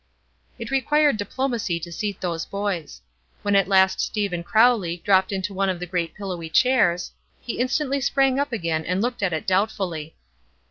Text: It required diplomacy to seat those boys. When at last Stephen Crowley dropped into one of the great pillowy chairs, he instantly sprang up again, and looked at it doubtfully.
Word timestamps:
It 0.57 0.71
required 0.71 1.17
diplomacy 1.17 1.79
to 1.79 1.91
seat 1.91 2.21
those 2.21 2.43
boys. 2.47 3.03
When 3.43 3.55
at 3.55 3.67
last 3.67 4.01
Stephen 4.01 4.41
Crowley 4.43 4.97
dropped 5.05 5.31
into 5.31 5.53
one 5.53 5.69
of 5.69 5.79
the 5.79 5.85
great 5.85 6.15
pillowy 6.15 6.49
chairs, 6.49 7.11
he 7.39 7.59
instantly 7.59 8.01
sprang 8.01 8.39
up 8.39 8.51
again, 8.51 8.83
and 8.83 8.99
looked 8.99 9.21
at 9.21 9.31
it 9.31 9.45
doubtfully. 9.45 10.15